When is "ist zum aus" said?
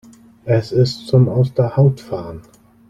0.71-1.53